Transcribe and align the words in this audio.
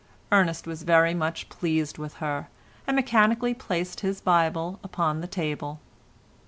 Ernest 0.31 0.65
was 0.65 0.81
very 0.81 1.13
much 1.13 1.47
pleased 1.47 1.99
with 1.99 2.15
her, 2.15 2.47
and 2.87 2.95
mechanically 2.95 3.53
placed 3.53 3.99
his 3.99 4.19
Bible 4.19 4.79
upon 4.83 5.21
the 5.21 5.27
table. 5.27 5.79